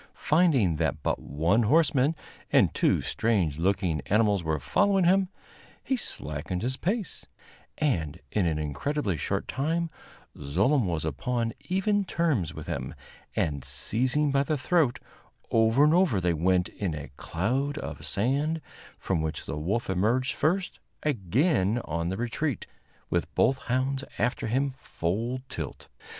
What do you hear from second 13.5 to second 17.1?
seizing by the throat, over and over they went in